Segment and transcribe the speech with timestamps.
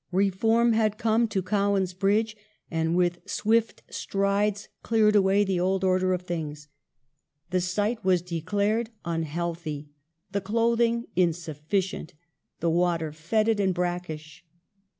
[0.11, 2.35] Reform had come to Cowan's Bridge,
[2.71, 6.69] and with swift strides cleared away the old order of things.
[7.51, 9.91] The site was declared unhealthy;
[10.31, 12.15] the clothing insufficient;
[12.61, 14.43] the water fetid and brackish.